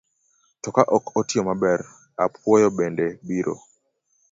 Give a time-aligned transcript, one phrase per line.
[0.61, 1.79] To ka ok otiyo maber,
[2.23, 3.55] apuoyo bende biro.